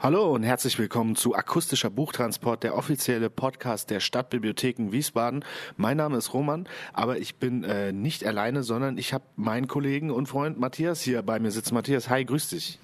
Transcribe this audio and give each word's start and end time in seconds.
Hallo 0.00 0.32
und 0.32 0.44
herzlich 0.44 0.78
willkommen 0.78 1.16
zu 1.16 1.34
Akustischer 1.34 1.90
Buchtransport, 1.90 2.62
der 2.62 2.76
offizielle 2.76 3.30
Podcast 3.30 3.90
der 3.90 3.98
Stadtbibliotheken 3.98 4.92
Wiesbaden. 4.92 5.44
Mein 5.76 5.96
Name 5.96 6.18
ist 6.18 6.32
Roman, 6.32 6.68
aber 6.92 7.18
ich 7.18 7.34
bin 7.34 7.64
äh, 7.64 7.92
nicht 7.92 8.24
alleine, 8.24 8.62
sondern 8.62 8.96
ich 8.96 9.12
habe 9.12 9.24
meinen 9.34 9.66
Kollegen 9.66 10.12
und 10.12 10.28
Freund 10.28 10.56
Matthias 10.56 11.00
hier 11.00 11.22
bei 11.22 11.40
mir 11.40 11.50
sitzen. 11.50 11.74
Matthias, 11.74 12.08
hi, 12.08 12.24
grüß 12.24 12.50
dich. 12.50 12.78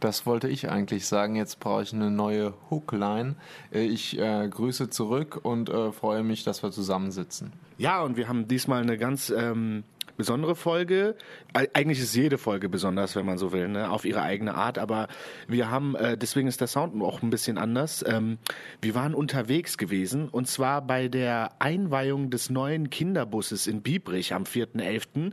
Das 0.00 0.26
wollte 0.26 0.48
ich 0.48 0.68
eigentlich 0.68 1.06
sagen. 1.06 1.36
Jetzt 1.36 1.60
brauche 1.60 1.84
ich 1.84 1.92
eine 1.92 2.10
neue 2.10 2.54
Hookline. 2.70 3.36
Äh, 3.72 3.84
ich 3.84 4.18
äh, 4.18 4.48
grüße 4.48 4.90
zurück 4.90 5.38
und 5.40 5.68
äh, 5.68 5.92
freue 5.92 6.24
mich, 6.24 6.42
dass 6.42 6.64
wir 6.64 6.72
zusammensitzen. 6.72 7.52
Ja, 7.78 8.02
und 8.02 8.16
wir 8.16 8.26
haben 8.26 8.48
diesmal 8.48 8.82
eine 8.82 8.98
ganz 8.98 9.30
ähm, 9.30 9.84
besondere 10.18 10.56
Folge. 10.56 11.14
Eigentlich 11.54 12.00
ist 12.00 12.14
jede 12.14 12.36
Folge 12.36 12.68
besonders, 12.68 13.16
wenn 13.16 13.24
man 13.24 13.38
so 13.38 13.52
will, 13.52 13.68
ne? 13.68 13.90
auf 13.90 14.04
ihre 14.04 14.20
eigene 14.20 14.54
Art. 14.54 14.76
Aber 14.76 15.08
wir 15.46 15.70
haben, 15.70 15.94
äh, 15.94 16.18
deswegen 16.18 16.48
ist 16.48 16.60
der 16.60 16.66
Sound 16.66 17.00
auch 17.00 17.22
ein 17.22 17.30
bisschen 17.30 17.56
anders. 17.56 18.04
Ähm, 18.06 18.38
wir 18.82 18.94
waren 18.94 19.14
unterwegs 19.14 19.78
gewesen 19.78 20.28
und 20.28 20.48
zwar 20.48 20.82
bei 20.82 21.08
der 21.08 21.52
Einweihung 21.60 22.30
des 22.30 22.50
neuen 22.50 22.90
Kinderbusses 22.90 23.66
in 23.68 23.80
Biebrich 23.80 24.34
am 24.34 24.42
4.11. 24.42 25.32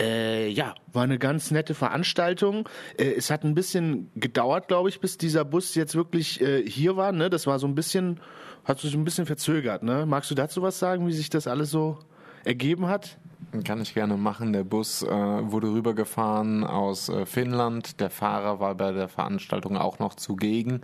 Äh, 0.00 0.48
ja, 0.48 0.74
war 0.92 1.04
eine 1.04 1.18
ganz 1.18 1.50
nette 1.50 1.74
Veranstaltung. 1.74 2.66
Äh, 2.96 3.12
es 3.16 3.30
hat 3.30 3.44
ein 3.44 3.54
bisschen 3.54 4.10
gedauert, 4.16 4.68
glaube 4.68 4.88
ich, 4.88 5.00
bis 5.00 5.18
dieser 5.18 5.44
Bus 5.44 5.74
jetzt 5.74 5.94
wirklich 5.94 6.40
äh, 6.40 6.66
hier 6.66 6.96
war. 6.96 7.12
Ne? 7.12 7.28
Das 7.28 7.46
war 7.46 7.58
so 7.58 7.66
ein 7.66 7.74
bisschen, 7.74 8.20
hat 8.64 8.80
sich 8.80 8.94
ein 8.94 9.04
bisschen 9.04 9.26
verzögert. 9.26 9.82
Ne? 9.82 10.06
Magst 10.06 10.30
du 10.30 10.34
dazu 10.34 10.62
was 10.62 10.78
sagen, 10.78 11.06
wie 11.06 11.12
sich 11.12 11.28
das 11.28 11.46
alles 11.46 11.70
so 11.70 11.98
ergeben 12.44 12.88
hat? 12.88 13.18
Kann 13.64 13.80
ich 13.82 13.94
gerne 13.94 14.16
machen. 14.16 14.52
Der 14.52 14.64
Bus 14.64 15.02
äh, 15.02 15.08
wurde 15.08 15.68
rübergefahren 15.68 16.64
aus 16.64 17.08
äh, 17.08 17.26
Finnland. 17.26 18.00
Der 18.00 18.10
Fahrer 18.10 18.60
war 18.60 18.74
bei 18.74 18.92
der 18.92 19.08
Veranstaltung 19.08 19.76
auch 19.76 19.98
noch 19.98 20.14
zugegen 20.14 20.82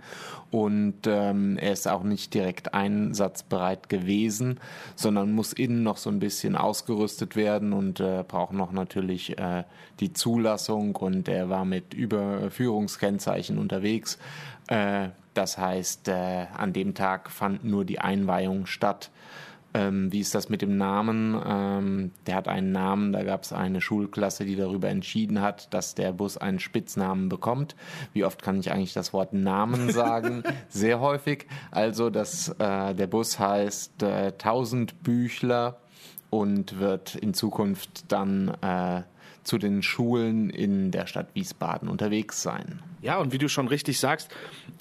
und 0.51 1.05
ähm, 1.05 1.57
er 1.57 1.71
ist 1.73 1.87
auch 1.87 2.03
nicht 2.03 2.33
direkt 2.33 2.73
einsatzbereit 2.73 3.89
gewesen, 3.89 4.59
sondern 4.95 5.31
muss 5.31 5.53
innen 5.53 5.83
noch 5.83 5.97
so 5.97 6.09
ein 6.09 6.19
bisschen 6.19 6.55
ausgerüstet 6.55 7.35
werden 7.35 7.73
und 7.73 7.99
äh, 7.99 8.23
braucht 8.27 8.53
noch 8.53 8.71
natürlich 8.71 9.37
äh, 9.37 9.63
die 9.99 10.13
Zulassung 10.13 10.95
und 10.95 11.27
er 11.27 11.49
war 11.49 11.65
mit 11.65 11.93
Überführungskennzeichen 11.93 13.57
unterwegs. 13.57 14.17
Äh, 14.67 15.09
das 15.33 15.57
heißt, 15.57 16.09
äh, 16.09 16.47
an 16.57 16.73
dem 16.73 16.93
Tag 16.93 17.31
fand 17.31 17.63
nur 17.63 17.85
die 17.85 17.99
Einweihung 17.99 18.65
statt. 18.65 19.09
Ähm, 19.73 20.11
wie 20.11 20.19
ist 20.19 20.35
das 20.35 20.49
mit 20.49 20.61
dem 20.61 20.77
Namen? 20.77 21.39
Ähm, 21.45 22.11
der 22.27 22.35
hat 22.35 22.47
einen 22.47 22.71
Namen, 22.71 23.13
da 23.13 23.23
gab 23.23 23.43
es 23.43 23.53
eine 23.53 23.79
Schulklasse, 23.81 24.45
die 24.45 24.55
darüber 24.55 24.89
entschieden 24.89 25.41
hat, 25.41 25.73
dass 25.73 25.95
der 25.95 26.11
Bus 26.11 26.37
einen 26.37 26.59
Spitznamen 26.59 27.29
bekommt. 27.29 27.75
Wie 28.13 28.25
oft 28.25 28.41
kann 28.41 28.59
ich 28.59 28.71
eigentlich 28.71 28.93
das 28.93 29.13
Wort 29.13 29.33
Namen 29.33 29.89
sagen? 29.91 30.43
Sehr 30.69 30.99
häufig. 30.99 31.47
Also 31.71 32.09
das, 32.09 32.49
äh, 32.59 32.93
der 32.93 33.07
Bus 33.07 33.39
heißt 33.39 34.03
äh, 34.03 34.33
Tausendbüchler 34.33 35.77
und 36.29 36.79
wird 36.79 37.15
in 37.15 37.33
Zukunft 37.33 38.11
dann 38.11 38.49
äh, 38.61 39.03
zu 39.43 39.57
den 39.57 39.81
Schulen 39.83 40.49
in 40.49 40.91
der 40.91 41.07
Stadt 41.07 41.29
Wiesbaden 41.33 41.87
unterwegs 41.87 42.41
sein. 42.41 42.79
Ja, 43.01 43.17
und 43.17 43.33
wie 43.33 43.39
du 43.39 43.49
schon 43.49 43.67
richtig 43.67 43.99
sagst, 43.99 44.29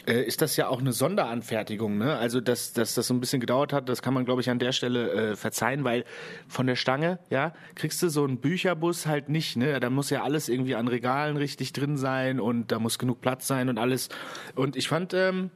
äh, 0.06 0.22
ist 0.22 0.42
das 0.42 0.56
ja 0.56 0.68
auch 0.68 0.80
eine 0.80 0.92
Sonderanfertigung. 0.92 1.96
Ne? 1.96 2.16
Also, 2.16 2.40
dass, 2.40 2.74
dass 2.74 2.94
das 2.94 3.06
so 3.06 3.14
ein 3.14 3.20
bisschen 3.20 3.40
gedauert 3.40 3.72
hat, 3.72 3.88
das 3.88 4.02
kann 4.02 4.12
man, 4.12 4.26
glaube 4.26 4.42
ich, 4.42 4.50
an 4.50 4.58
der 4.58 4.72
Stelle 4.72 5.10
äh, 5.12 5.36
verzeihen, 5.36 5.84
weil 5.84 6.04
von 6.46 6.66
der 6.66 6.76
Stange, 6.76 7.18
ja, 7.30 7.54
kriegst 7.74 8.02
du 8.02 8.10
so 8.10 8.24
einen 8.24 8.38
Bücherbus 8.38 9.06
halt 9.06 9.30
nicht. 9.30 9.56
Ne? 9.56 9.80
Da 9.80 9.88
muss 9.88 10.10
ja 10.10 10.22
alles 10.22 10.50
irgendwie 10.50 10.74
an 10.74 10.88
Regalen 10.88 11.38
richtig 11.38 11.72
drin 11.72 11.96
sein 11.96 12.40
und 12.40 12.70
da 12.72 12.78
muss 12.78 12.98
genug 12.98 13.22
Platz 13.22 13.46
sein 13.46 13.70
und 13.70 13.78
alles. 13.78 14.10
Und 14.54 14.76
ich 14.76 14.88
fand, 14.88 15.14
ähm, 15.14 15.50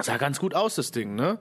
sah 0.00 0.18
ganz 0.18 0.38
gut 0.38 0.54
aus, 0.54 0.74
das 0.74 0.90
Ding, 0.90 1.14
ne? 1.14 1.38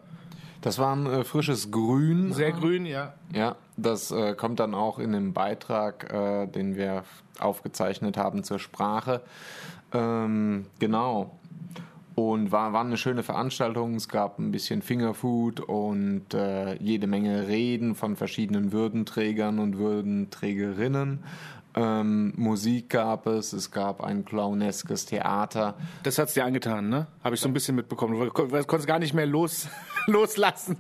Das 0.62 0.78
war 0.78 0.96
ein 0.96 1.08
äh, 1.08 1.24
frisches 1.24 1.72
Grün. 1.72 2.34
Sehr 2.34 2.52
grün, 2.52 2.86
ja. 2.86 3.14
Ja, 3.34 3.56
das 3.78 4.12
äh, 4.12 4.36
kommt 4.36 4.60
dann 4.60 4.76
auch 4.76 5.00
in 5.00 5.12
dem 5.12 5.34
Beitrag, 5.34 6.14
äh, 6.14 6.46
den 6.48 6.76
wir 6.76 7.04
aufgezeichnet 7.40 8.16
haben 8.16 8.44
zur 8.44 8.60
Sprache. 8.60 9.22
Ähm, 9.92 10.68
genau. 10.80 11.32
Und 12.14 12.52
war, 12.52 12.74
war 12.74 12.82
eine 12.82 12.98
schöne 12.98 13.24
Veranstaltung. 13.24 13.96
Es 13.96 14.08
gab 14.08 14.38
ein 14.38 14.52
bisschen 14.52 14.84
Fingerfood 14.84 15.62
und 15.62 16.34
äh, 16.34 16.76
jede 16.76 17.08
Menge 17.08 17.48
Reden 17.48 17.96
von 17.96 18.16
verschiedenen 18.16 18.72
Würdenträgern 18.72 19.58
und 19.58 19.78
Würdenträgerinnen. 19.78 21.24
Ähm, 21.76 22.34
Musik 22.36 22.90
gab 22.90 23.28
es, 23.28 23.54
es 23.54 23.72
gab 23.72 24.04
ein 24.04 24.26
clowneskes 24.26 25.06
Theater. 25.06 25.76
Das 26.04 26.18
hat's 26.18 26.34
dir 26.34 26.44
angetan, 26.44 26.90
ne? 26.90 27.08
Habe 27.24 27.36
ich 27.36 27.42
so 27.42 27.48
ein 27.48 27.54
bisschen 27.54 27.76
mitbekommen. 27.76 28.20
Du 28.20 28.30
konntest 28.32 28.88
gar 28.88 29.00
nicht 29.00 29.14
mehr 29.14 29.26
los, 29.26 29.68
loslassen. 30.08 30.78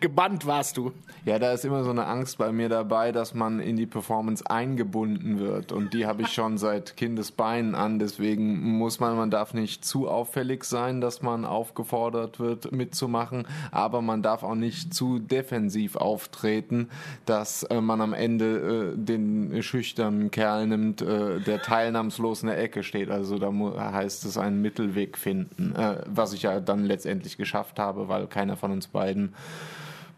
Gebannt 0.00 0.46
warst 0.46 0.76
du. 0.78 0.92
Ja, 1.26 1.40
da 1.40 1.52
ist 1.52 1.64
immer 1.64 1.82
so 1.82 1.90
eine 1.90 2.06
Angst 2.06 2.38
bei 2.38 2.52
mir 2.52 2.68
dabei, 2.68 3.10
dass 3.10 3.34
man 3.34 3.58
in 3.58 3.76
die 3.76 3.86
Performance 3.86 4.48
eingebunden 4.48 5.40
wird. 5.40 5.72
Und 5.72 5.92
die 5.92 6.06
habe 6.06 6.22
ich 6.22 6.28
schon 6.28 6.56
seit 6.58 6.96
Kindesbeinen 6.96 7.74
an. 7.74 7.98
Deswegen 7.98 8.78
muss 8.78 9.00
man, 9.00 9.16
man 9.16 9.30
darf 9.30 9.52
nicht 9.52 9.84
zu 9.84 10.08
auffällig 10.08 10.64
sein, 10.64 11.00
dass 11.00 11.22
man 11.22 11.44
aufgefordert 11.44 12.40
wird, 12.40 12.72
mitzumachen. 12.72 13.46
Aber 13.70 14.02
man 14.02 14.22
darf 14.22 14.44
auch 14.44 14.54
nicht 14.54 14.94
zu 14.94 15.18
defensiv 15.18 15.96
auftreten, 15.96 16.88
dass 17.26 17.64
äh, 17.64 17.80
man 17.80 18.00
am 18.00 18.14
Ende 18.14 18.92
äh, 18.94 18.96
den 18.96 19.62
schüchternen 20.06 20.30
Kerl 20.30 20.66
nimmt, 20.66 21.02
äh, 21.02 21.40
der 21.40 21.62
teilnahmslos 21.62 22.42
in 22.42 22.48
der 22.48 22.58
Ecke 22.58 22.82
steht. 22.82 23.10
Also 23.10 23.38
da 23.38 23.52
heißt 23.92 24.24
es 24.24 24.38
einen 24.38 24.62
Mittelweg 24.62 25.18
finden, 25.18 25.74
äh, 25.74 26.02
was 26.06 26.32
ich 26.32 26.42
ja 26.42 26.60
dann 26.60 26.84
letztendlich 26.84 27.36
geschafft 27.36 27.78
habe, 27.78 28.08
weil 28.08 28.26
keiner 28.26 28.56
von 28.56 28.72
uns 28.72 28.88
beiden 28.88 29.34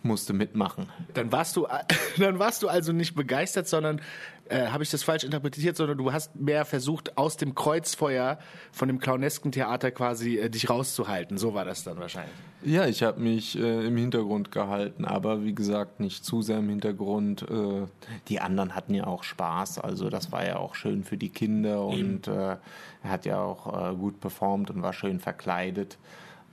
musste 0.03 0.33
mitmachen. 0.33 0.89
Dann 1.15 1.33
warst 1.33 1.57
du, 1.57 1.67
dann 2.19 2.39
warst 2.39 2.63
du 2.63 2.69
also 2.69 2.93
nicht 2.93 3.15
begeistert, 3.15 3.69
sondern 3.69 4.01
äh, 4.49 4.69
habe 4.69 4.83
ich 4.83 4.91
das 4.91 5.03
falsch 5.03 5.25
interpretiert, 5.25 5.77
sondern 5.77 5.99
du 5.99 6.13
hast 6.13 6.35
mehr 6.37 6.65
versucht, 6.65 7.19
aus 7.19 7.37
dem 7.37 7.55
Kreuzfeuer 7.55 8.39
von 8.73 8.89
dem 8.89 8.99
clownesken 8.99 9.53
Theater 9.53 9.91
quasi 9.91 10.39
äh, 10.39 10.49
dich 10.49 10.71
rauszuhalten. 10.71 11.39
So 11.39 11.55
war 11.55 11.65
das 11.65 11.85
dann 11.85 11.99
wahrscheinlich. 11.99 12.35
Ja, 12.63 12.87
ich 12.87 13.03
habe 13.03 13.21
mich 13.21 13.59
äh, 13.59 13.87
im 13.87 13.97
Hintergrund 13.97 14.51
gehalten, 14.51 15.05
aber 15.05 15.45
wie 15.45 15.55
gesagt, 15.55 16.01
nicht 16.01 16.25
zu 16.25 16.43
sehr 16.43 16.59
im 16.59 16.69
Hintergrund. 16.69 17.43
Äh, 17.43 17.87
die 18.29 18.41
anderen 18.41 18.75
hatten 18.75 18.95
ja 18.95 19.07
auch 19.07 19.23
Spaß, 19.23 19.79
also 19.79 20.11
das 20.11 20.33
war 20.33 20.47
ja 20.47 20.57
auch 20.57 20.75
schön 20.75 21.05
für 21.05 21.17
die 21.17 21.29
Kinder 21.29 21.85
und 21.85 22.27
äh, 22.27 22.33
er 22.33 22.59
hat 23.05 23.27
ja 23.27 23.41
auch 23.41 23.93
äh, 23.93 23.95
gut 23.95 24.21
performt 24.21 24.71
und 24.71 24.83
war 24.83 24.93
schön 24.93 25.21
verkleidet. 25.21 25.99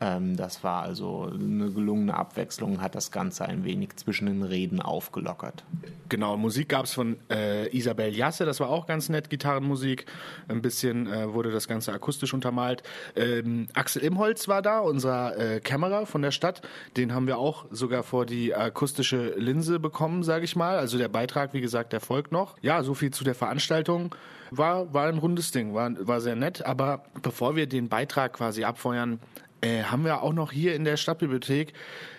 Ähm, 0.01 0.35
das 0.35 0.63
war 0.63 0.83
also 0.83 1.31
eine 1.33 1.71
gelungene 1.71 2.15
Abwechslung, 2.15 2.81
hat 2.81 2.95
das 2.95 3.11
Ganze 3.11 3.45
ein 3.45 3.63
wenig 3.63 3.95
zwischen 3.95 4.25
den 4.25 4.43
Reden 4.43 4.81
aufgelockert. 4.81 5.63
Genau, 6.09 6.35
Musik 6.35 6.69
gab 6.69 6.85
es 6.85 6.93
von 6.93 7.17
äh, 7.31 7.75
Isabel 7.75 8.13
Jasse, 8.13 8.45
das 8.45 8.59
war 8.59 8.69
auch 8.69 8.87
ganz 8.87 9.07
nett, 9.07 9.29
Gitarrenmusik. 9.29 10.05
Ein 10.49 10.61
bisschen 10.61 11.07
äh, 11.07 11.33
wurde 11.33 11.51
das 11.51 11.67
Ganze 11.67 11.93
akustisch 11.93 12.33
untermalt. 12.33 12.83
Ähm, 13.15 13.67
Axel 13.73 14.03
Imholz 14.03 14.47
war 14.47 14.61
da, 14.61 14.79
unser 14.79 15.37
äh, 15.37 15.59
Kämmerer 15.61 16.05
von 16.05 16.21
der 16.21 16.31
Stadt. 16.31 16.61
Den 16.97 17.13
haben 17.13 17.27
wir 17.27 17.37
auch 17.37 17.65
sogar 17.71 18.03
vor 18.03 18.25
die 18.25 18.53
akustische 18.53 19.33
Linse 19.37 19.79
bekommen, 19.79 20.23
sage 20.23 20.43
ich 20.43 20.55
mal. 20.55 20.77
Also 20.77 20.97
der 20.97 21.09
Beitrag, 21.09 21.53
wie 21.53 21.61
gesagt, 21.61 21.93
der 21.93 22.01
folgt 22.01 22.31
noch. 22.31 22.57
Ja, 22.61 22.83
so 22.83 22.93
viel 22.93 23.11
zu 23.11 23.23
der 23.23 23.35
Veranstaltung. 23.35 24.13
War, 24.51 24.93
war 24.93 25.07
ein 25.07 25.17
rundes 25.17 25.51
Ding, 25.51 25.73
war, 25.73 25.91
war 26.07 26.21
sehr 26.21 26.35
nett. 26.35 26.65
Aber 26.65 27.03
bevor 27.23 27.55
wir 27.55 27.67
den 27.67 27.89
Beitrag 27.89 28.33
quasi 28.33 28.63
abfeuern, 28.63 29.19
äh, 29.65 29.83
haben 29.83 30.05
wir 30.05 30.21
auch 30.21 30.33
noch 30.33 30.51
hier 30.51 30.75
in 30.75 30.83
der 30.83 30.97
Stadtbibliothek 30.97 31.73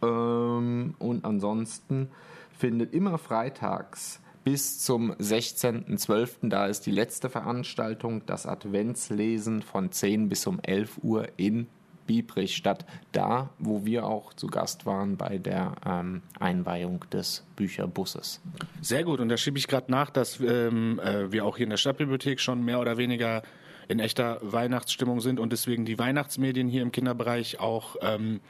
Ähm, 0.02 0.94
und 0.98 1.24
ansonsten 1.24 2.10
findet 2.56 2.92
immer 2.92 3.18
freitags 3.18 4.20
bis 4.44 4.80
zum 4.80 5.12
16.12., 5.12 6.48
da 6.48 6.66
ist 6.66 6.86
die 6.86 6.90
letzte 6.90 7.28
Veranstaltung, 7.28 8.22
das 8.26 8.46
Adventslesen 8.46 9.62
von 9.62 9.92
10 9.92 10.28
bis 10.28 10.46
um 10.46 10.58
11 10.60 11.00
Uhr 11.02 11.28
in 11.36 11.66
Biebrich 12.08 12.56
statt. 12.56 12.84
Da, 13.12 13.50
wo 13.60 13.84
wir 13.84 14.04
auch 14.06 14.32
zu 14.32 14.48
Gast 14.48 14.86
waren 14.86 15.16
bei 15.16 15.38
der 15.38 15.76
ähm, 15.86 16.22
Einweihung 16.40 17.04
des 17.12 17.44
Bücherbusses. 17.54 18.40
Sehr 18.80 19.04
gut, 19.04 19.20
und 19.20 19.28
da 19.28 19.36
schiebe 19.36 19.58
ich 19.58 19.68
gerade 19.68 19.92
nach, 19.92 20.10
dass 20.10 20.40
ähm, 20.40 20.98
äh, 20.98 21.30
wir 21.30 21.44
auch 21.44 21.56
hier 21.56 21.64
in 21.64 21.70
der 21.70 21.76
Stadtbibliothek 21.76 22.40
schon 22.40 22.64
mehr 22.64 22.80
oder 22.80 22.96
weniger 22.96 23.42
in 23.86 24.00
echter 24.00 24.38
Weihnachtsstimmung 24.42 25.20
sind 25.20 25.38
und 25.38 25.52
deswegen 25.52 25.84
die 25.84 25.98
Weihnachtsmedien 25.98 26.68
hier 26.68 26.82
im 26.82 26.92
Kinderbereich 26.92 27.60
auch 27.60 27.96
ähm, 28.02 28.40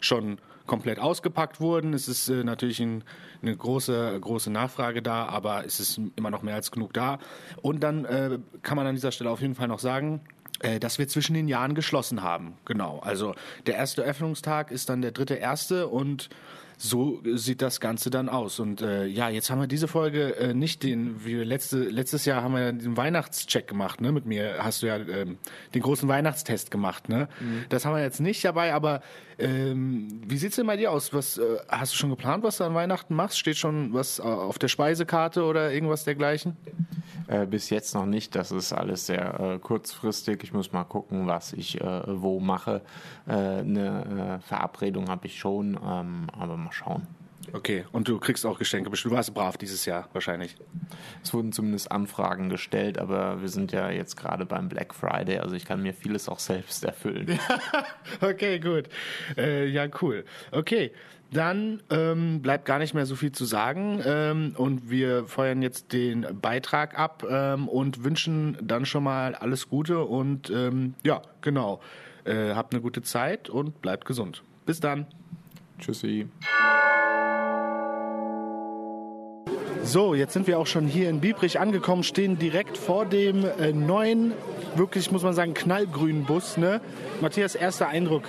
schon 0.00 0.38
komplett 0.66 1.00
ausgepackt 1.00 1.60
wurden. 1.60 1.94
Es 1.94 2.06
ist 2.06 2.28
äh, 2.28 2.44
natürlich 2.44 2.78
ein, 2.78 3.02
eine 3.42 3.56
große, 3.56 4.18
große 4.20 4.50
Nachfrage 4.50 5.02
da, 5.02 5.26
aber 5.26 5.64
es 5.64 5.80
ist 5.80 6.00
immer 6.14 6.30
noch 6.30 6.42
mehr 6.42 6.54
als 6.54 6.70
genug 6.70 6.92
da. 6.92 7.18
Und 7.62 7.80
dann 7.80 8.04
äh, 8.04 8.38
kann 8.62 8.76
man 8.76 8.86
an 8.86 8.94
dieser 8.94 9.10
Stelle 9.10 9.30
auf 9.30 9.40
jeden 9.40 9.56
Fall 9.56 9.68
noch 9.68 9.80
sagen, 9.80 10.20
äh, 10.60 10.80
dass 10.80 10.98
wir 10.98 11.08
zwischen 11.08 11.34
den 11.34 11.48
Jahren 11.48 11.74
geschlossen 11.74 12.22
haben. 12.22 12.54
Genau. 12.64 12.98
Also 13.00 13.34
der 13.66 13.76
erste 13.76 14.02
Öffnungstag 14.02 14.70
ist 14.70 14.88
dann 14.88 15.02
der 15.02 15.12
dritte 15.12 15.34
erste 15.34 15.88
und 15.88 16.28
so 16.78 17.20
sieht 17.34 17.60
das 17.60 17.80
Ganze 17.80 18.08
dann 18.08 18.28
aus. 18.28 18.60
Und 18.60 18.80
äh, 18.82 19.04
ja, 19.04 19.28
jetzt 19.28 19.50
haben 19.50 19.60
wir 19.60 19.66
diese 19.66 19.88
Folge 19.88 20.36
äh, 20.36 20.54
nicht 20.54 20.84
den, 20.84 21.24
wie 21.24 21.34
letzte, 21.34 21.78
letztes 21.78 22.24
Jahr 22.24 22.42
haben 22.42 22.54
wir 22.54 22.72
den 22.72 22.96
Weihnachtscheck 22.96 23.66
gemacht, 23.66 24.00
ne? 24.00 24.12
Mit 24.12 24.26
mir 24.26 24.58
hast 24.60 24.82
du 24.82 24.86
ja 24.86 24.96
ähm, 24.96 25.38
den 25.74 25.82
großen 25.82 26.08
Weihnachtstest 26.08 26.70
gemacht, 26.70 27.08
ne? 27.08 27.28
Mhm. 27.40 27.64
Das 27.68 27.84
haben 27.84 27.96
wir 27.96 28.02
jetzt 28.02 28.20
nicht 28.20 28.44
dabei, 28.44 28.72
aber 28.72 29.02
ähm, 29.38 30.20
wie 30.24 30.36
sieht's 30.36 30.56
denn 30.56 30.66
bei 30.66 30.76
dir 30.76 30.92
aus? 30.92 31.12
Was 31.12 31.38
äh, 31.38 31.58
hast 31.68 31.92
du 31.92 31.96
schon 31.96 32.10
geplant, 32.10 32.44
was 32.44 32.58
du 32.58 32.64
an 32.64 32.74
Weihnachten 32.74 33.14
machst? 33.14 33.38
Steht 33.38 33.56
schon 33.56 33.92
was 33.92 34.20
äh, 34.20 34.22
auf 34.22 34.58
der 34.58 34.68
Speisekarte 34.68 35.44
oder 35.44 35.72
irgendwas 35.72 36.04
dergleichen? 36.04 36.56
Äh, 37.28 37.46
bis 37.46 37.70
jetzt 37.70 37.94
noch 37.94 38.06
nicht. 38.06 38.34
Das 38.34 38.50
ist 38.50 38.72
alles 38.72 39.06
sehr 39.06 39.38
äh, 39.38 39.58
kurzfristig. 39.58 40.42
Ich 40.44 40.52
muss 40.52 40.72
mal 40.72 40.84
gucken, 40.84 41.26
was 41.26 41.52
ich 41.52 41.80
äh, 41.80 42.02
wo 42.06 42.40
mache. 42.40 42.82
Äh, 43.26 43.32
eine 43.32 44.40
Verabredung 44.42 45.08
habe 45.08 45.26
ich 45.26 45.38
schon, 45.38 45.74
ähm, 45.74 46.28
aber 46.32 46.56
mal 46.56 46.67
schauen. 46.72 47.06
Okay, 47.52 47.84
und 47.92 48.08
du 48.08 48.18
kriegst 48.18 48.44
auch 48.44 48.58
Geschenke. 48.58 48.90
Du 48.90 49.10
warst 49.10 49.32
brav 49.32 49.56
dieses 49.56 49.86
Jahr 49.86 50.08
wahrscheinlich. 50.12 50.56
Es 51.22 51.32
wurden 51.32 51.52
zumindest 51.52 51.90
Anfragen 51.90 52.48
gestellt, 52.50 52.98
aber 52.98 53.40
wir 53.40 53.48
sind 53.48 53.72
ja 53.72 53.90
jetzt 53.90 54.16
gerade 54.16 54.44
beim 54.44 54.68
Black 54.68 54.94
Friday, 54.94 55.38
also 55.38 55.54
ich 55.54 55.64
kann 55.64 55.82
mir 55.82 55.94
vieles 55.94 56.28
auch 56.28 56.38
selbst 56.38 56.84
erfüllen. 56.84 57.38
okay, 58.20 58.58
gut. 58.58 58.88
Äh, 59.36 59.66
ja, 59.66 59.86
cool. 60.02 60.24
Okay, 60.50 60.92
dann 61.30 61.82
ähm, 61.90 62.40
bleibt 62.42 62.64
gar 62.64 62.78
nicht 62.78 62.94
mehr 62.94 63.06
so 63.06 63.14
viel 63.14 63.32
zu 63.32 63.44
sagen 63.44 64.00
ähm, 64.04 64.54
und 64.56 64.90
wir 64.90 65.26
feuern 65.26 65.62
jetzt 65.62 65.92
den 65.92 66.26
Beitrag 66.40 66.98
ab 66.98 67.24
ähm, 67.28 67.68
und 67.68 68.04
wünschen 68.04 68.56
dann 68.62 68.86
schon 68.86 69.04
mal 69.04 69.34
alles 69.34 69.68
Gute 69.68 70.04
und 70.04 70.50
ähm, 70.50 70.94
ja, 71.04 71.22
genau. 71.40 71.80
Äh, 72.24 72.54
habt 72.54 72.74
eine 72.74 72.82
gute 72.82 73.02
Zeit 73.02 73.48
und 73.48 73.80
bleibt 73.80 74.04
gesund. 74.04 74.42
Bis 74.66 74.80
dann. 74.80 75.06
Tschüssi. 75.78 76.26
So, 79.84 80.14
jetzt 80.14 80.34
sind 80.34 80.46
wir 80.46 80.58
auch 80.58 80.66
schon 80.66 80.86
hier 80.86 81.08
in 81.08 81.20
Biebrich 81.20 81.58
angekommen, 81.58 82.02
stehen 82.02 82.38
direkt 82.38 82.76
vor 82.76 83.06
dem 83.06 83.46
äh, 83.58 83.72
neuen, 83.72 84.32
wirklich 84.74 85.10
muss 85.10 85.22
man 85.22 85.32
sagen, 85.32 85.54
knallgrünen 85.54 86.24
Bus. 86.24 86.58
Ne? 86.58 86.82
Matthias, 87.22 87.54
erster 87.54 87.88
Eindruck. 87.88 88.24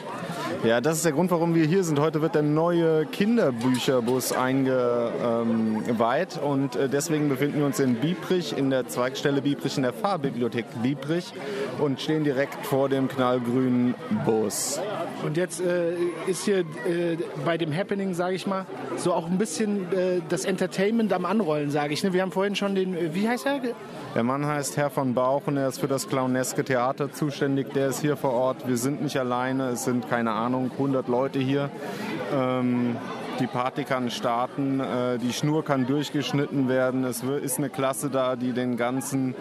Ja, 0.64 0.80
das 0.80 0.98
ist 0.98 1.06
der 1.06 1.12
Grund, 1.12 1.32
warum 1.32 1.56
wir 1.56 1.66
hier 1.66 1.84
sind. 1.84 2.00
Heute 2.00 2.22
wird 2.22 2.36
der 2.36 2.44
neue 2.44 3.06
Kinderbücherbus 3.06 4.32
eingeweiht 4.32 6.40
und 6.42 6.78
äh, 6.78 6.88
deswegen 6.88 7.28
befinden 7.28 7.60
wir 7.60 7.66
uns 7.66 7.80
in 7.80 7.96
Biebrich, 7.96 8.58
in 8.58 8.70
der 8.70 8.88
Zweigstelle 8.88 9.42
Biebrich, 9.42 9.76
in 9.76 9.84
der 9.84 9.94
Fahrbibliothek 9.94 10.66
Biebrich 10.82 11.34
und 11.80 12.00
stehen 12.00 12.24
direkt 12.24 12.66
vor 12.66 12.88
dem 12.88 13.10
knallgrünen 13.10 13.96
Bus. 14.26 14.80
Und 15.24 15.38
jetzt 15.38 15.62
äh, 15.62 15.94
ist 16.28 16.46
hier 16.46 16.60
äh, 16.60 17.18
bei 17.44 17.58
dem 17.58 17.76
Happening, 17.76 18.14
sage 18.14 18.36
ich 18.36 18.48
mal, 18.48 18.66
so 18.96 19.14
auch 19.14 19.28
ein 19.28 19.38
bisschen 19.38 19.92
äh, 19.92 20.22
das 20.30 20.46
Entertainment 20.46 21.12
am 21.12 21.26
Anrollen, 21.26 21.72
sage 21.72 21.94
ich. 21.94 22.04
Ne? 22.04 22.14
Wir 22.14 22.22
haben 22.22 22.32
vorhin 22.32 22.56
schon 22.56 22.76
den, 22.76 22.96
äh, 22.96 23.14
wie 23.14 23.28
heißt 23.28 23.46
er? 23.46 23.60
Der 24.16 24.24
Mann 24.24 24.46
heißt 24.46 24.78
Herr 24.78 24.90
von 24.90 25.14
Bauch 25.14 25.44
und 25.48 25.58
er 25.58 25.68
ist 25.68 25.80
für 25.80 25.88
das 25.88 26.08
Clowneske 26.08 26.64
Theater 26.64 27.12
zuständig. 27.12 27.74
Der 27.74 27.90
ist 27.90 28.02
hier 28.02 28.16
vor 28.16 28.32
Ort. 28.32 28.68
Wir 28.68 28.78
sind 28.78 29.02
nicht 29.02 29.18
alleine. 29.18 29.70
Es 29.70 29.84
sind, 29.84 30.10
keine 30.10 30.32
Ahnung, 30.32 30.72
100 30.72 31.08
Leute 31.08 31.40
hier. 31.40 31.70
Ähm, 32.34 32.96
die 33.40 33.48
Party 33.48 33.86
kann 33.86 34.12
starten, 34.12 34.82
äh, 34.82 35.18
die 35.18 35.32
Schnur 35.32 35.64
kann 35.64 35.88
durchgeschnitten 35.88 36.68
werden. 36.68 37.06
Es 37.06 37.24
ist 37.24 37.58
eine 37.58 37.70
Klasse 37.70 38.10
da, 38.10 38.36
die 38.36 38.52
den 38.52 38.76
ganzen 38.76 39.34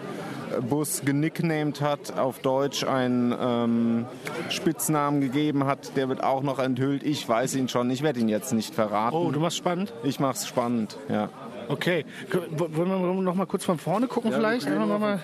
Bus 0.69 1.01
genicknamed 1.05 1.81
hat, 1.81 2.17
auf 2.17 2.39
Deutsch 2.39 2.83
einen 2.83 3.35
ähm, 3.39 4.05
Spitznamen 4.49 5.21
gegeben 5.21 5.65
hat. 5.65 5.95
Der 5.95 6.09
wird 6.09 6.23
auch 6.23 6.43
noch 6.43 6.59
enthüllt. 6.59 7.03
Ich 7.03 7.27
weiß 7.27 7.55
ihn 7.55 7.69
schon, 7.69 7.89
ich 7.91 8.01
werde 8.01 8.19
ihn 8.19 8.29
jetzt 8.29 8.53
nicht 8.53 8.73
verraten. 8.73 9.15
Oh, 9.15 9.31
du 9.31 9.39
machst 9.39 9.57
spannend? 9.57 9.93
Ich 10.03 10.19
mach's 10.19 10.47
spannend, 10.47 10.97
ja. 11.09 11.29
Okay, 11.67 12.03
wollen 12.31 12.89
wir 12.89 13.21
noch 13.21 13.35
mal 13.35 13.45
kurz 13.45 13.63
von 13.63 13.77
vorne 13.77 14.07
gucken 14.07 14.31
ja, 14.31 14.37
vielleicht? 14.37 14.65
Wir 14.65 14.79
noch 14.79 14.99
mal. 14.99 15.19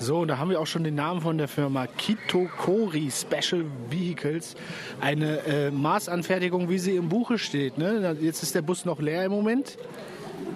So, 0.00 0.24
da 0.26 0.38
haben 0.38 0.50
wir 0.50 0.60
auch 0.60 0.66
schon 0.66 0.84
den 0.84 0.94
Namen 0.94 1.22
von 1.22 1.38
der 1.38 1.48
Firma 1.48 1.86
Kitokori 1.86 3.10
Special 3.10 3.64
Vehicles. 3.90 4.54
Eine 5.00 5.38
äh, 5.46 5.70
Maßanfertigung, 5.72 6.68
wie 6.68 6.78
sie 6.78 6.94
im 6.94 7.08
Buche 7.08 7.36
steht. 7.36 7.78
Ne? 7.78 8.16
Jetzt 8.20 8.44
ist 8.44 8.54
der 8.54 8.62
Bus 8.62 8.84
noch 8.84 9.00
leer 9.00 9.24
im 9.24 9.32
Moment. 9.32 9.76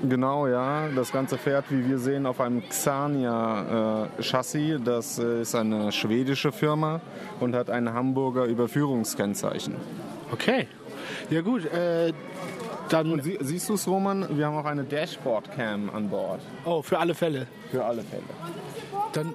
Genau, 0.08 0.48
ja. 0.48 0.88
Das 0.88 1.12
Ganze 1.12 1.38
fährt, 1.38 1.66
wie 1.70 1.88
wir 1.88 1.98
sehen, 1.98 2.26
auf 2.26 2.40
einem 2.40 2.68
Xania-Chassis. 2.68 4.76
Äh, 4.76 4.80
das 4.80 5.18
äh, 5.18 5.42
ist 5.42 5.54
eine 5.54 5.92
schwedische 5.92 6.50
Firma 6.50 7.00
und 7.40 7.54
hat 7.54 7.70
ein 7.70 7.92
Hamburger 7.92 8.46
Überführungskennzeichen. 8.46 9.76
Okay. 10.32 10.66
Ja 11.30 11.40
gut, 11.40 11.66
äh, 11.66 12.12
dann... 12.88 13.12
Und 13.12 13.22
sie, 13.22 13.38
siehst 13.40 13.68
du 13.68 13.74
es, 13.74 13.86
Roman? 13.86 14.26
Wir 14.36 14.46
haben 14.46 14.56
auch 14.56 14.64
eine 14.64 14.82
Dashboard-Cam 14.84 15.90
an 15.90 16.08
Bord. 16.08 16.40
Oh, 16.64 16.82
für 16.82 16.98
alle 16.98 17.14
Fälle? 17.14 17.46
Für 17.70 17.84
alle 17.84 18.02
Fälle. 18.02 18.24
Dann 19.12 19.34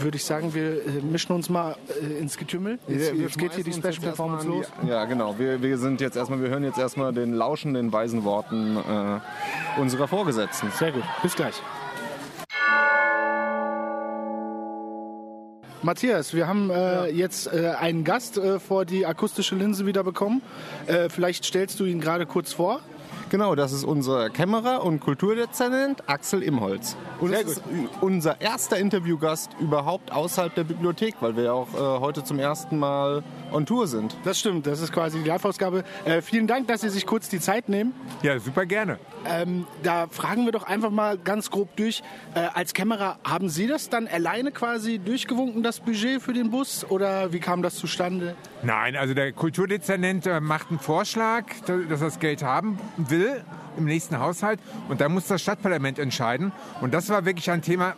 würde 0.00 0.16
ich 0.16 0.24
sagen, 0.24 0.54
wir 0.54 0.86
äh, 0.86 1.00
mischen 1.02 1.32
uns 1.32 1.48
mal 1.48 1.76
äh, 2.02 2.18
ins 2.18 2.36
Getümmel. 2.36 2.78
Jetzt, 2.88 3.14
jetzt 3.14 3.38
geht 3.38 3.54
hier 3.54 3.64
die 3.64 3.72
Special 3.72 4.00
Performance 4.00 4.46
los. 4.46 4.66
Ja, 4.86 5.04
genau. 5.04 5.38
Wir, 5.38 5.62
wir 5.62 5.78
sind 5.78 6.00
jetzt 6.00 6.16
erstmal, 6.16 6.40
wir 6.42 6.48
hören 6.48 6.64
jetzt 6.64 6.78
erstmal 6.78 7.12
den 7.12 7.34
lauschenden, 7.34 7.92
weisen 7.92 8.24
Worten 8.24 8.76
äh, 8.76 9.80
unserer 9.80 10.08
Vorgesetzten. 10.08 10.70
Sehr 10.78 10.92
gut. 10.92 11.04
Bis 11.22 11.34
gleich. 11.34 11.54
Matthias, 15.84 16.32
wir 16.32 16.46
haben 16.46 16.70
äh, 16.70 16.74
ja. 16.74 17.06
jetzt 17.06 17.52
äh, 17.52 17.70
einen 17.70 18.04
Gast 18.04 18.38
äh, 18.38 18.60
vor 18.60 18.84
die 18.84 19.04
akustische 19.04 19.56
Linse 19.56 19.84
wieder 19.84 20.04
bekommen. 20.04 20.40
Äh, 20.86 21.08
vielleicht 21.08 21.44
stellst 21.44 21.80
du 21.80 21.84
ihn 21.84 22.00
gerade 22.00 22.24
kurz 22.24 22.52
vor. 22.52 22.80
Genau, 23.32 23.54
das 23.54 23.72
ist 23.72 23.84
unser 23.84 24.28
Kämmerer 24.28 24.84
und 24.84 25.00
Kulturdezernent 25.00 26.06
Axel 26.06 26.42
Imholz. 26.42 26.98
Und 27.18 27.30
Sehr 27.30 27.44
das 27.44 27.62
gut. 27.62 27.72
ist 27.72 28.02
unser 28.02 28.38
erster 28.42 28.76
Interviewgast 28.76 29.52
überhaupt 29.58 30.12
außerhalb 30.12 30.54
der 30.54 30.64
Bibliothek, 30.64 31.14
weil 31.20 31.34
wir 31.34 31.44
ja 31.44 31.52
auch 31.54 31.68
äh, 31.72 31.78
heute 32.00 32.24
zum 32.24 32.38
ersten 32.38 32.78
Mal 32.78 33.22
on 33.50 33.64
Tour 33.64 33.86
sind. 33.86 34.14
Das 34.24 34.38
stimmt, 34.38 34.66
das 34.66 34.82
ist 34.82 34.92
quasi 34.92 35.18
die 35.22 35.26
Live-Ausgabe. 35.26 35.82
Äh, 36.04 36.20
vielen 36.20 36.46
Dank, 36.46 36.68
dass 36.68 36.82
Sie 36.82 36.90
sich 36.90 37.06
kurz 37.06 37.30
die 37.30 37.40
Zeit 37.40 37.70
nehmen. 37.70 37.94
Ja, 38.22 38.38
super 38.38 38.66
gerne. 38.66 38.98
Ähm, 39.26 39.66
da 39.82 40.06
fragen 40.08 40.44
wir 40.44 40.52
doch 40.52 40.64
einfach 40.64 40.90
mal 40.90 41.18
ganz 41.18 41.50
grob 41.50 41.76
durch. 41.76 42.02
Äh, 42.34 42.40
als 42.54 42.74
Kämmerer, 42.74 43.18
haben 43.24 43.48
Sie 43.48 43.66
das 43.66 43.88
dann 43.88 44.06
alleine 44.06 44.52
quasi 44.52 44.98
durchgewunken, 44.98 45.62
das 45.62 45.80
Budget 45.80 46.22
für 46.22 46.32
den 46.32 46.50
Bus? 46.50 46.84
Oder 46.88 47.32
wie 47.32 47.40
kam 47.40 47.62
das 47.62 47.76
zustande? 47.76 48.34
Nein, 48.62 48.96
also 48.96 49.14
der 49.14 49.32
Kulturdezernent 49.32 50.26
äh, 50.26 50.40
macht 50.40 50.70
einen 50.70 50.78
Vorschlag, 50.78 51.44
dass 51.66 52.00
er 52.00 52.06
das 52.06 52.18
Geld 52.18 52.42
haben 52.42 52.78
will 52.96 53.42
im 53.76 53.84
nächsten 53.84 54.18
Haushalt. 54.18 54.60
Und 54.88 55.00
da 55.00 55.08
muss 55.08 55.26
das 55.26 55.42
Stadtparlament 55.42 55.98
entscheiden. 55.98 56.52
Und 56.80 56.92
das 56.94 57.08
war 57.08 57.24
wirklich 57.24 57.50
ein 57.50 57.62
Thema, 57.62 57.94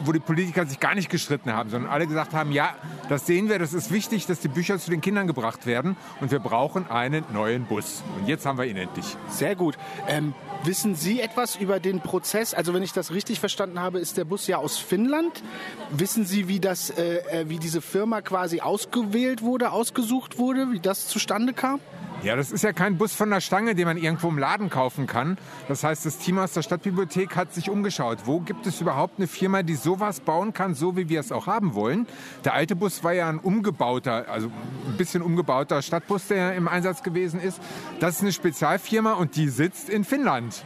wo 0.00 0.12
die 0.12 0.20
Politiker 0.20 0.66
sich 0.66 0.80
gar 0.80 0.94
nicht 0.94 1.08
gestritten 1.08 1.52
haben, 1.52 1.70
sondern 1.70 1.90
alle 1.90 2.06
gesagt 2.06 2.34
haben, 2.34 2.52
ja, 2.52 2.74
das 3.08 3.26
sehen 3.26 3.48
wir, 3.48 3.58
das 3.58 3.72
ist 3.72 3.90
wichtig, 3.90 4.26
dass 4.26 4.40
die 4.40 4.48
Bücher 4.48 4.78
zu 4.78 4.90
den 4.90 5.00
Kindern 5.00 5.26
gebracht 5.26 5.66
werden 5.66 5.96
und 6.20 6.30
wir 6.30 6.38
brauchen 6.38 6.90
einen 6.90 7.24
neuen 7.32 7.64
Bus. 7.64 8.02
Und 8.18 8.28
jetzt 8.28 8.46
haben 8.46 8.58
wir 8.58 8.64
ihn 8.66 8.76
endlich. 8.76 9.16
Sehr 9.28 9.54
gut. 9.56 9.76
Ähm, 10.08 10.34
wissen 10.64 10.94
Sie 10.94 11.20
etwas 11.20 11.56
über 11.56 11.80
den 11.80 12.00
Prozess? 12.00 12.54
Also 12.54 12.74
wenn 12.74 12.82
ich 12.82 12.92
das 12.92 13.12
richtig 13.12 13.40
verstanden 13.40 13.80
habe, 13.80 13.98
ist 13.98 14.16
der 14.16 14.24
Bus 14.24 14.46
ja 14.46 14.58
aus 14.58 14.78
Finnland. 14.78 15.42
Wissen 15.90 16.24
Sie, 16.24 16.48
wie, 16.48 16.60
das, 16.60 16.90
äh, 16.90 17.18
äh 17.30 17.48
wie 17.48 17.58
diese 17.58 17.80
Firma 17.80 18.22
quasi 18.22 18.60
ausgewählt 18.60 19.42
wurde, 19.42 19.70
ausgesucht 19.72 20.38
wurde, 20.38 20.72
wie 20.72 20.80
das 20.80 21.08
zustande 21.08 21.52
kam? 21.52 21.80
Ja, 22.22 22.34
das 22.34 22.50
ist 22.50 22.64
ja 22.64 22.72
kein 22.72 22.96
Bus 22.96 23.12
von 23.12 23.30
der 23.30 23.40
Stange, 23.40 23.74
den 23.74 23.84
man 23.84 23.98
irgendwo 23.98 24.28
im 24.28 24.38
Laden 24.38 24.70
kaufen 24.70 25.06
kann. 25.06 25.38
Das 25.68 25.84
heißt, 25.84 26.06
das 26.06 26.18
Team 26.18 26.38
aus 26.38 26.52
der 26.52 26.62
Stadtbibliothek 26.62 27.36
hat 27.36 27.52
sich 27.52 27.70
umgeschaut. 27.70 28.20
Wo 28.24 28.40
gibt 28.40 28.66
es 28.66 28.80
überhaupt 28.80 29.18
eine 29.18 29.26
Firma, 29.26 29.62
die 29.62 29.76
sowas 29.76 30.20
bauen 30.20 30.52
kann, 30.52 30.74
so 30.74 30.96
wie 30.96 31.08
wir 31.08 31.20
es 31.20 31.30
auch 31.30 31.46
haben 31.46 31.74
wollen? 31.74 32.06
Der 32.44 32.54
alte 32.54 32.74
Bus 32.74 33.04
war 33.04 33.12
ja 33.12 33.28
ein 33.28 33.38
umgebauter, 33.38 34.28
also 34.28 34.48
ein 34.48 34.96
bisschen 34.96 35.22
umgebauter 35.22 35.82
Stadtbus, 35.82 36.26
der 36.28 36.54
im 36.54 36.68
Einsatz 36.68 37.02
gewesen 37.02 37.38
ist. 37.38 37.60
Das 38.00 38.16
ist 38.16 38.22
eine 38.22 38.32
Spezialfirma 38.32 39.12
und 39.12 39.36
die 39.36 39.48
sitzt 39.48 39.88
in 39.88 40.02
Finnland. 40.02 40.64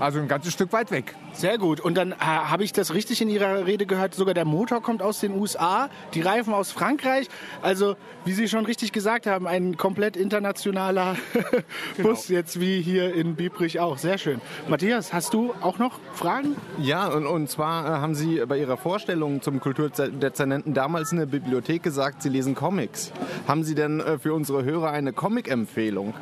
Also 0.00 0.20
ein 0.20 0.28
ganzes 0.28 0.52
Stück 0.52 0.72
weit 0.72 0.90
weg. 0.90 1.14
Sehr 1.32 1.58
gut. 1.58 1.80
Und 1.80 1.96
dann 1.96 2.12
äh, 2.12 2.16
habe 2.20 2.64
ich 2.64 2.72
das 2.72 2.94
richtig 2.94 3.20
in 3.20 3.28
Ihrer 3.28 3.66
Rede 3.66 3.86
gehört, 3.86 4.14
sogar 4.14 4.34
der 4.34 4.44
Motor 4.44 4.82
kommt 4.82 5.02
aus 5.02 5.20
den 5.20 5.32
USA, 5.38 5.88
die 6.14 6.20
Reifen 6.20 6.54
aus 6.54 6.70
Frankreich. 6.70 7.28
Also, 7.62 7.96
wie 8.24 8.32
Sie 8.32 8.48
schon 8.48 8.64
richtig 8.64 8.92
gesagt 8.92 9.26
haben, 9.26 9.46
ein 9.46 9.76
komplett 9.76 10.16
internationaler 10.16 11.16
genau. 11.96 12.10
Bus, 12.10 12.28
jetzt 12.28 12.60
wie 12.60 12.80
hier 12.80 13.14
in 13.14 13.34
Biebrich 13.34 13.80
auch. 13.80 13.98
Sehr 13.98 14.18
schön. 14.18 14.40
Matthias, 14.68 15.12
hast 15.12 15.34
du 15.34 15.52
auch 15.60 15.78
noch 15.78 15.98
Fragen? 16.12 16.56
Ja, 16.78 17.08
und, 17.08 17.26
und 17.26 17.50
zwar 17.50 17.84
äh, 17.84 17.88
haben 18.00 18.14
Sie 18.14 18.42
bei 18.46 18.58
Ihrer 18.58 18.76
Vorstellung 18.76 19.42
zum 19.42 19.60
Kulturdezernenten 19.60 20.74
damals 20.74 21.12
in 21.12 21.18
der 21.18 21.26
Bibliothek 21.26 21.82
gesagt, 21.82 22.22
Sie 22.22 22.28
lesen 22.28 22.54
Comics. 22.54 23.12
Haben 23.46 23.64
Sie 23.64 23.74
denn 23.74 24.00
äh, 24.00 24.18
für 24.18 24.32
unsere 24.32 24.64
Hörer 24.64 24.90
eine 24.90 25.12
Comic-Empfehlung? 25.12 26.14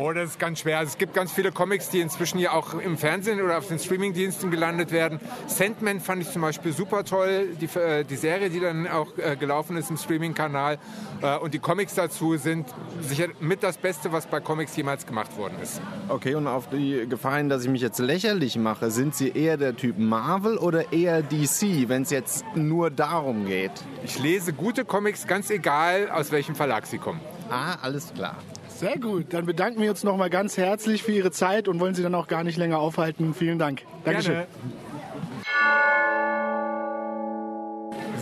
Oh, 0.00 0.12
das 0.12 0.30
ist 0.30 0.38
ganz 0.38 0.60
schwer. 0.60 0.78
Also 0.78 0.90
es 0.90 0.98
gibt 0.98 1.12
ganz 1.12 1.32
viele 1.32 1.50
Comics, 1.50 1.88
die 1.90 1.98
inzwischen 1.98 2.38
ja 2.38 2.52
auch 2.52 2.74
im 2.74 2.96
Fernsehen 2.96 3.40
oder 3.40 3.58
auf 3.58 3.66
den 3.66 3.80
Streamingdiensten 3.80 4.48
gelandet 4.48 4.92
werden. 4.92 5.18
Sandman 5.48 5.98
fand 5.98 6.22
ich 6.22 6.30
zum 6.30 6.40
Beispiel 6.40 6.72
super 6.72 7.02
toll. 7.02 7.48
Die, 7.60 7.66
äh, 7.76 8.04
die 8.04 8.14
Serie, 8.14 8.48
die 8.48 8.60
dann 8.60 8.86
auch 8.86 9.08
äh, 9.18 9.34
gelaufen 9.34 9.76
ist 9.76 9.90
im 9.90 9.96
Streaming-Kanal. 9.96 10.78
Äh, 11.20 11.38
und 11.38 11.52
die 11.52 11.58
Comics 11.58 11.96
dazu 11.96 12.36
sind 12.36 12.68
sicher 13.00 13.26
mit 13.40 13.64
das 13.64 13.76
Beste, 13.76 14.12
was 14.12 14.28
bei 14.28 14.38
Comics 14.38 14.76
jemals 14.76 15.04
gemacht 15.04 15.36
worden 15.36 15.56
ist. 15.60 15.80
Okay, 16.08 16.36
und 16.36 16.46
auf 16.46 16.68
die 16.68 17.04
Gefahren, 17.08 17.48
dass 17.48 17.64
ich 17.64 17.68
mich 17.68 17.82
jetzt 17.82 17.98
lächerlich 17.98 18.56
mache, 18.56 18.92
sind 18.92 19.16
Sie 19.16 19.30
eher 19.30 19.56
der 19.56 19.74
Typ 19.74 19.98
Marvel 19.98 20.58
oder 20.58 20.92
eher 20.92 21.22
DC, 21.22 21.88
wenn 21.88 22.02
es 22.02 22.10
jetzt 22.10 22.44
nur 22.54 22.92
darum 22.92 23.46
geht? 23.46 23.72
Ich 24.04 24.16
lese 24.20 24.52
gute 24.52 24.84
Comics, 24.84 25.26
ganz 25.26 25.50
egal, 25.50 26.08
aus 26.08 26.30
welchem 26.30 26.54
Verlag 26.54 26.86
sie 26.86 26.98
kommen. 26.98 27.20
Ah, 27.50 27.76
alles 27.82 28.12
klar. 28.14 28.36
Sehr 28.68 28.98
gut. 28.98 29.32
Dann 29.34 29.46
bedanken 29.46 29.82
wir 29.82 29.90
uns 29.90 30.04
nochmal 30.04 30.30
ganz 30.30 30.56
herzlich 30.56 31.02
für 31.02 31.12
Ihre 31.12 31.30
Zeit 31.30 31.66
und 31.66 31.80
wollen 31.80 31.94
Sie 31.94 32.02
dann 32.02 32.14
auch 32.14 32.28
gar 32.28 32.44
nicht 32.44 32.56
länger 32.56 32.78
aufhalten. 32.78 33.34
Vielen 33.34 33.58
Dank. 33.58 33.82
Dankeschön. 34.04 34.34
Gerne. 34.34 34.46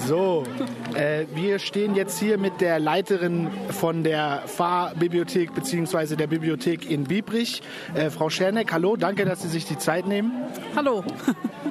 So, 0.07 0.45
äh, 0.95 1.27
wir 1.35 1.59
stehen 1.59 1.97
jetzt 1.97 2.19
hier 2.21 2.39
mit 2.39 2.61
der 2.61 2.79
Leiterin 2.79 3.49
von 3.71 4.05
der 4.05 4.43
Fahrbibliothek 4.47 5.53
bzw. 5.53 6.15
der 6.15 6.29
Bibliothek 6.29 6.89
in 6.89 7.05
Biebrich, 7.05 7.61
äh, 7.95 8.11
Frau 8.11 8.31
Scherneck. 8.31 8.73
Hallo, 8.73 8.97
danke, 8.97 9.25
dass 9.25 9.43
Sie 9.43 9.49
sich 9.49 9.65
die 9.65 9.79
Zeit 9.79 10.07
nehmen. 10.07 10.33
Hallo. 10.75 11.05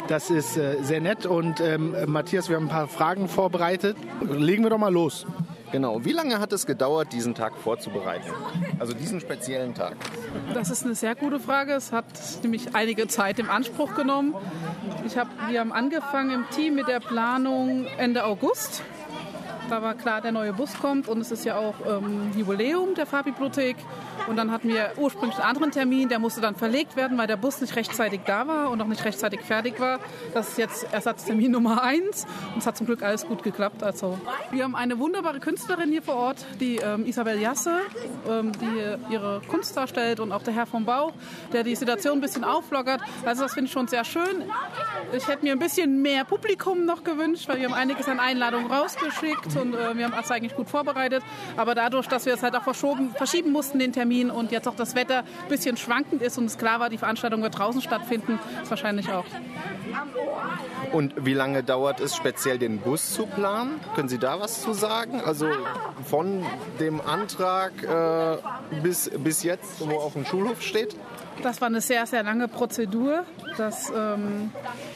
Das 0.07 0.29
ist 0.29 0.55
äh, 0.55 0.83
sehr 0.83 1.01
nett 1.01 1.25
und 1.25 1.59
ähm, 1.61 1.95
Matthias, 2.05 2.47
wir 2.47 2.57
haben 2.57 2.65
ein 2.65 2.69
paar 2.69 2.87
Fragen 2.87 3.27
vorbereitet. 3.27 3.97
Legen 4.21 4.61
wir 4.61 4.69
doch 4.69 4.77
mal 4.77 4.93
los. 4.93 5.25
Genau. 5.75 6.05
Wie 6.05 6.13
lange 6.13 6.39
hat 6.39 6.53
es 6.53 6.65
gedauert, 6.65 7.11
diesen 7.11 7.35
Tag 7.35 7.57
vorzubereiten? 7.57 8.31
Also 8.79 8.93
diesen 8.93 9.19
speziellen 9.19 9.73
Tag? 9.73 9.97
Das 10.53 10.69
ist 10.69 10.85
eine 10.85 10.95
sehr 10.95 11.15
gute 11.15 11.37
Frage. 11.37 11.73
Es 11.73 11.91
hat 11.91 12.05
nämlich 12.43 12.73
einige 12.73 13.09
Zeit 13.09 13.39
im 13.39 13.49
Anspruch 13.49 13.93
genommen. 13.93 14.35
Ich 15.05 15.17
hab, 15.17 15.27
wir 15.49 15.59
haben 15.59 15.73
angefangen 15.73 16.29
im 16.31 16.49
Team 16.51 16.75
mit 16.75 16.87
der 16.87 17.01
Planung 17.01 17.87
Ende 17.97 18.23
August. 18.23 18.83
Da 19.69 19.81
war 19.81 19.95
klar, 19.95 20.21
der 20.21 20.31
neue 20.31 20.53
Bus 20.53 20.73
kommt 20.79 21.09
und 21.09 21.19
es 21.19 21.31
ist 21.31 21.43
ja 21.43 21.57
auch 21.57 21.73
ähm, 21.85 22.31
Jubiläum 22.37 22.95
der 22.95 23.05
Fahrbibliothek. 23.05 23.75
Und 24.27 24.37
dann 24.37 24.51
hatten 24.51 24.69
wir 24.69 24.91
ursprünglich 24.97 25.37
einen 25.37 25.47
anderen 25.47 25.71
Termin, 25.71 26.09
der 26.09 26.19
musste 26.19 26.41
dann 26.41 26.55
verlegt 26.55 26.95
werden, 26.95 27.17
weil 27.17 27.27
der 27.27 27.37
Bus 27.37 27.61
nicht 27.61 27.75
rechtzeitig 27.75 28.21
da 28.25 28.47
war 28.47 28.69
und 28.69 28.77
noch 28.77 28.87
nicht 28.87 29.03
rechtzeitig 29.05 29.41
fertig 29.41 29.79
war. 29.79 29.99
Das 30.33 30.49
ist 30.49 30.57
jetzt 30.57 30.91
Ersatztermin 30.91 31.51
Nummer 31.55 31.83
eins 31.83 32.25
und 32.53 32.59
es 32.59 32.67
hat 32.67 32.77
zum 32.77 32.85
Glück 32.85 33.03
alles 33.03 33.25
gut 33.25 33.43
geklappt. 33.43 33.83
Also 33.83 34.17
wir 34.51 34.63
haben 34.63 34.75
eine 34.75 34.99
wunderbare 34.99 35.39
Künstlerin 35.39 35.89
hier 35.89 36.01
vor 36.01 36.15
Ort, 36.15 36.45
die 36.59 36.77
ähm, 36.77 37.05
Isabel 37.05 37.39
Jasse, 37.39 37.79
ähm, 38.29 38.51
die 38.53 39.13
ihre 39.13 39.41
Kunst 39.47 39.77
darstellt 39.77 40.19
und 40.19 40.31
auch 40.31 40.43
der 40.43 40.53
Herr 40.53 40.65
vom 40.65 40.85
Bauch, 40.85 41.13
der 41.53 41.63
die 41.63 41.75
Situation 41.75 42.17
ein 42.17 42.21
bisschen 42.21 42.43
auflockert. 42.43 43.01
Also 43.25 43.43
das 43.43 43.53
finde 43.53 43.67
ich 43.67 43.73
schon 43.73 43.87
sehr 43.87 44.03
schön. 44.03 44.43
Ich 45.13 45.27
hätte 45.27 45.43
mir 45.43 45.53
ein 45.53 45.59
bisschen 45.59 46.01
mehr 46.01 46.23
Publikum 46.23 46.85
noch 46.85 47.03
gewünscht, 47.03 47.47
weil 47.47 47.57
wir 47.57 47.65
haben 47.65 47.73
einiges 47.73 48.07
an 48.07 48.19
Einladungen 48.19 48.71
rausgeschickt 48.71 49.55
und 49.55 49.73
äh, 49.75 49.97
wir 49.97 50.05
haben 50.05 50.13
es 50.19 50.31
eigentlich 50.31 50.55
gut 50.55 50.69
vorbereitet. 50.69 51.23
Aber 51.57 51.75
dadurch, 51.75 52.07
dass 52.07 52.25
wir 52.25 52.33
es 52.33 52.43
halt 52.43 52.55
auch 52.55 52.63
verschoben, 52.63 53.11
verschieben 53.15 53.51
mussten, 53.51 53.79
den 53.79 53.93
Termin, 53.93 54.04
Termin 54.05 54.29
und 54.29 54.51
jetzt 54.51 54.67
auch 54.67 54.75
das 54.75 54.93
Wetter 54.93 55.19
ein 55.19 55.49
bisschen 55.49 55.77
schwankend 55.77 56.21
ist 56.21 56.37
und 56.37 56.45
es 56.45 56.57
klar 56.57 56.79
war, 56.79 56.89
die 56.89 56.97
Veranstaltung 56.97 57.41
wird 57.41 57.57
draußen 57.57 57.81
stattfinden, 57.81 58.39
wahrscheinlich 58.69 59.09
auch. 59.09 59.25
Und 60.91 61.13
wie 61.25 61.33
lange 61.33 61.63
dauert 61.63 61.99
es 61.99 62.15
speziell, 62.15 62.59
den 62.59 62.79
Bus 62.79 63.13
zu 63.13 63.25
planen? 63.25 63.79
Können 63.95 64.07
Sie 64.07 64.19
da 64.19 64.39
was 64.39 64.61
zu 64.61 64.73
sagen? 64.73 65.21
Also 65.21 65.47
von 66.05 66.45
dem 66.79 67.01
Antrag 67.01 67.71
äh, 67.83 68.77
bis, 68.81 69.09
bis 69.09 69.43
jetzt, 69.43 69.87
wo 69.87 69.97
auf 69.97 70.13
dem 70.13 70.25
Schulhof 70.25 70.61
steht? 70.61 70.95
Das 71.43 71.61
war 71.61 71.67
eine 71.67 71.81
sehr, 71.81 72.05
sehr 72.05 72.23
lange 72.23 72.47
Prozedur. 72.47 73.23
Das 73.57 73.91
ähm, 73.95 74.51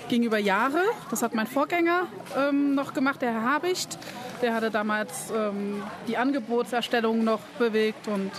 ging 0.07 0.23
über 0.23 0.37
Jahre. 0.37 0.81
Das 1.09 1.21
hat 1.21 1.35
mein 1.35 1.47
Vorgänger 1.47 2.07
ähm, 2.37 2.75
noch 2.75 2.93
gemacht, 2.93 3.21
der 3.21 3.33
Herr 3.33 3.53
Habicht. 3.53 3.97
Der 4.41 4.53
hatte 4.53 4.71
damals 4.71 5.31
ähm, 5.31 5.83
die 6.07 6.17
Angebotserstellung 6.17 7.23
noch 7.23 7.41
bewegt 7.59 8.07
und 8.07 8.31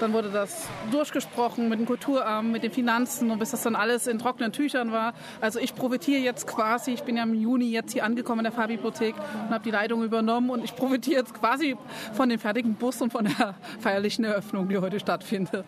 dann 0.00 0.12
wurde 0.12 0.30
das 0.30 0.66
durchgesprochen 0.90 1.68
mit 1.68 1.78
dem 1.78 1.86
Kulturamt, 1.86 2.50
mit 2.50 2.64
den 2.64 2.72
Finanzen 2.72 3.30
und 3.30 3.38
bis 3.38 3.52
das 3.52 3.62
dann 3.62 3.76
alles 3.76 4.08
in 4.08 4.18
trockenen 4.18 4.50
Tüchern 4.50 4.90
war. 4.90 5.14
Also 5.40 5.60
ich 5.60 5.76
profitiere 5.76 6.20
jetzt 6.20 6.48
quasi, 6.48 6.90
ich 6.90 7.04
bin 7.04 7.16
ja 7.16 7.22
im 7.22 7.34
Juni 7.34 7.70
jetzt 7.70 7.92
hier 7.92 8.04
angekommen 8.04 8.40
in 8.40 8.44
der 8.44 8.52
Fahrbibliothek 8.52 9.14
und 9.14 9.54
habe 9.54 9.62
die 9.62 9.70
Leitung 9.70 10.02
übernommen 10.02 10.50
und 10.50 10.64
ich 10.64 10.74
profitiere 10.74 11.20
jetzt 11.20 11.34
quasi 11.34 11.76
von 12.14 12.28
dem 12.28 12.40
fertigen 12.40 12.74
Bus 12.74 13.00
und 13.00 13.12
von 13.12 13.26
der 13.26 13.54
feierlichen 13.78 14.24
Eröffnung, 14.24 14.68
die 14.68 14.78
heute 14.78 14.98
stattfindet. 14.98 15.66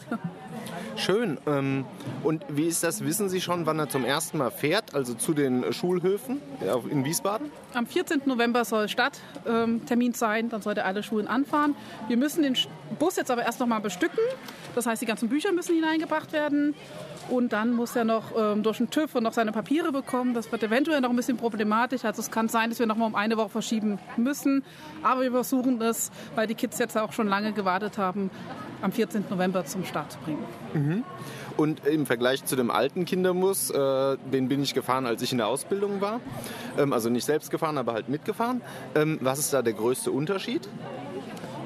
Schön. 0.97 1.39
Ähm, 1.47 1.85
und 2.23 2.45
wie 2.49 2.67
ist 2.67 2.85
das? 2.85 3.05
Wissen 3.05 3.29
Sie 3.29 3.41
schon, 3.41 3.67
wann 3.67 3.79
er 3.79 3.89
zum 3.89 4.05
ersten 4.05 4.39
Mal 4.39 4.51
fährt, 4.51 4.95
also 4.95 5.15
zu 5.15 5.35
den 5.35 5.73
Schulhöfen 5.73 6.41
in 6.91 7.05
Wiesbaden? 7.05 7.51
Am 7.75 7.87
14. 7.87 8.23
November 8.27 8.65
soll 8.65 8.89
Starttermin 8.89 10.15
sein, 10.15 10.49
dann 10.49 10.63
sollte 10.63 10.85
alle 10.85 11.03
Schulen 11.03 11.27
anfahren. 11.27 11.75
Wir 12.09 12.17
müssen 12.17 12.43
den 12.43 12.57
Bus 12.99 13.17
jetzt 13.17 13.31
aber 13.31 13.43
erst 13.43 13.61
noch 13.61 13.67
mal 13.67 13.81
bestücken. 13.81 14.21
Das 14.75 14.87
heißt, 14.87 15.03
die 15.03 15.07
ganzen 15.07 15.29
Bücher 15.29 15.53
müssen 15.53 15.75
hineingebracht 15.75 16.33
werden. 16.33 16.75
Und 17.29 17.53
dann 17.53 17.73
muss 17.73 17.97
er 17.97 18.05
noch 18.05 18.33
ähm, 18.37 18.63
durch 18.63 18.79
den 18.79 18.91
TÜV 18.91 19.15
und 19.15 19.23
noch 19.23 19.33
seine 19.33 19.53
Papiere 19.53 19.93
bekommen. 19.93 20.35
Das 20.35 20.53
wird 20.53 20.63
eventuell 20.63 21.01
noch 21.01 21.11
ein 21.11 21.17
bisschen 21.17 21.39
problematisch. 21.39 22.05
Also 22.05 22.21
es 22.21 22.31
kann 22.31 22.49
sein, 22.49 22.69
dass 22.69 22.79
wir 22.79 22.87
noch 22.87 22.97
mal 22.97 23.07
um 23.07 23.15
eine 23.15 23.37
Woche 23.37 23.49
verschieben 23.49 23.99
müssen. 24.17 24.63
Aber 25.03 25.23
wir 25.23 25.31
versuchen 25.31 25.79
das, 25.79 26.11
weil 26.35 26.47
die 26.47 26.55
Kids 26.55 26.79
jetzt 26.79 26.99
auch 26.99 27.13
schon 27.13 27.29
lange 27.29 27.53
gewartet 27.53 27.97
haben, 27.97 28.31
am 28.85 28.93
14. 28.93 29.25
November 29.31 29.65
zum 29.65 29.85
Start 29.85 30.13
zu 30.13 30.19
bringen. 30.19 30.45
Mhm. 30.75 31.05
Und 31.57 31.87
im 31.87 32.05
Vergleich 32.05 32.45
zu 32.45 32.55
dem 32.55 32.71
alten 32.71 33.07
Kinderbus, 33.07 33.71
äh, 33.71 34.17
den 34.31 34.49
bin 34.49 34.63
ich 34.63 34.75
gefahren, 34.75 35.07
als 35.07 35.23
ich 35.23 35.33
in 35.33 35.39
der 35.39 35.47
Ausbildung 35.47 36.01
war. 36.01 36.21
Ähm, 36.77 36.93
also 36.93 37.09
nicht 37.09 37.25
selbst 37.25 37.51
gefahren, 37.51 37.79
aber 37.79 37.95
halt 37.95 38.09
mitgefahren. 38.09 38.61
Ähm, 38.95 39.19
was 39.23 39.39
ist 39.39 39.53
da 39.55 39.63
der 39.63 39.73
größte 39.73 40.11
Unterschied? 40.11 40.69